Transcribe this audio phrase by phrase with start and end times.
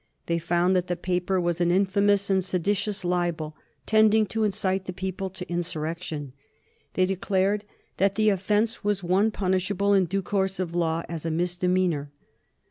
[0.25, 3.55] They found that the paper was an infamous and seditious libel
[3.85, 6.33] tending to incite the people to insurrection.
[6.95, 7.65] They declared
[7.97, 12.09] that the offence was one punishable in due course of law as a misdemeanor.